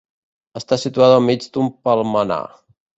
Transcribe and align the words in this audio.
Està 0.59 0.79
situada 0.85 1.21
al 1.21 1.27
mig 1.29 1.47
d'un 1.53 1.71
palmerar. 1.87 2.45